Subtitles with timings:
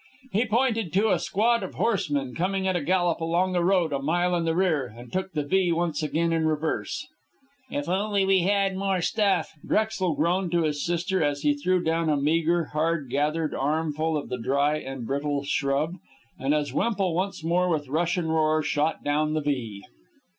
[0.31, 4.01] He pointed to a squad of horsemen coming at a gallop along the road a
[4.01, 7.07] mile in the rear, and took the V once again in reverse.
[7.69, 12.09] "If only we had more stuff," Drexel groaned to his sister, as he threw down
[12.09, 15.97] a meager, hard gathered armful of the dry and brittle shrub,
[16.39, 19.83] and as Wemple once more, with rush and roar, shot down the V.